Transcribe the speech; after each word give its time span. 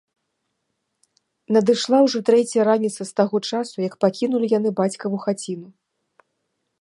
Надышла 1.57 1.97
ўжо 2.07 2.17
трэцяя 2.29 2.63
раніца 2.69 3.01
з 3.09 3.15
таго 3.21 3.37
часу, 3.49 3.75
як 3.87 3.93
пакінулі 4.07 4.45
яны 4.57 4.69
бацькавую 4.83 5.21
хаціну 5.27 5.67